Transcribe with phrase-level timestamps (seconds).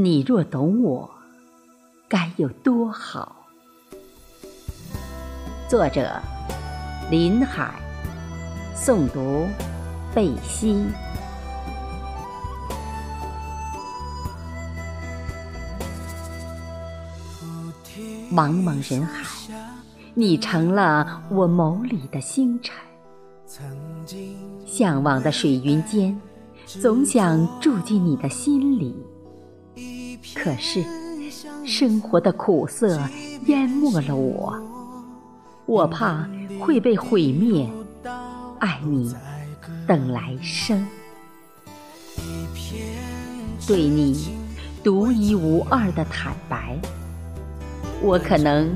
[0.00, 1.10] 你若懂我，
[2.06, 3.34] 该有多好。
[5.68, 6.08] 作者：
[7.10, 7.74] 林海，
[8.76, 9.48] 诵读：
[10.14, 10.86] 贝西。
[18.32, 19.24] 茫茫人海，
[20.14, 22.72] 你成了我眸里的星辰。
[24.64, 26.16] 向往的水云间，
[26.66, 28.94] 总想住进你的心里。
[30.40, 30.84] 可是，
[31.66, 32.96] 生活的苦涩
[33.46, 34.56] 淹没了我，
[35.66, 36.28] 我怕
[36.60, 37.68] 会被毁灭。
[38.60, 39.12] 爱你，
[39.86, 40.86] 等来生。
[43.66, 44.28] 对你
[44.82, 46.78] 独一无二的坦白，
[48.00, 48.70] 我可能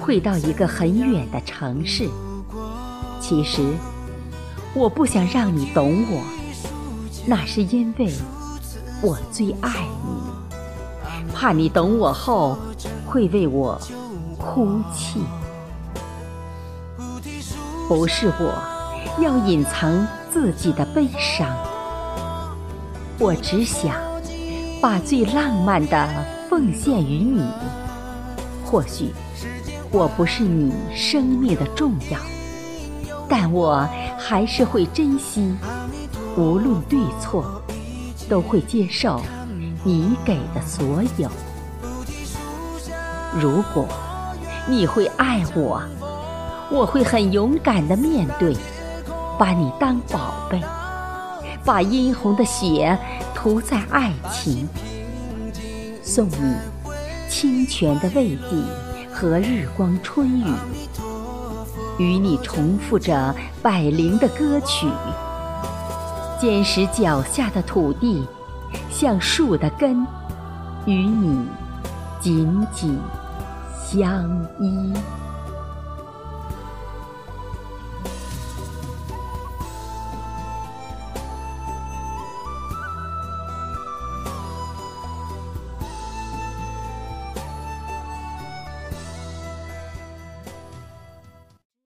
[0.00, 2.08] 会到一个很远的城市。
[3.20, 3.62] 其实，
[4.74, 6.22] 我不想让你懂我，
[7.26, 8.12] 那是因为
[9.02, 9.70] 我最爱
[10.04, 10.47] 你，
[11.40, 12.58] 怕你懂我后
[13.06, 13.80] 会为我
[14.36, 15.20] 哭泣。
[17.86, 18.60] 不是我。
[19.20, 21.48] 要隐藏自己的悲伤，
[23.18, 23.96] 我只想
[24.80, 26.08] 把最浪漫的
[26.48, 27.44] 奉献于你。
[28.64, 29.12] 或许
[29.90, 32.18] 我不是你生命的重要，
[33.28, 35.54] 但我还是会珍惜，
[36.36, 37.60] 无论对错，
[38.28, 39.20] 都会接受
[39.84, 41.28] 你给的所有。
[43.38, 43.86] 如果
[44.66, 45.82] 你会爱我，
[46.70, 48.56] 我会很勇敢的面对。
[49.38, 50.60] 把你当宝贝，
[51.64, 52.98] 把殷红的血
[53.36, 54.68] 涂在爱情，
[56.02, 56.56] 送你
[57.28, 60.52] 清泉的慰藉和日光春雨，
[61.98, 63.32] 与你重复着
[63.62, 64.88] 百灵的歌曲。
[66.40, 68.26] 坚实脚下的土地，
[68.90, 70.06] 像树的根，
[70.86, 71.46] 与你
[72.20, 72.98] 紧紧
[73.84, 74.92] 相依。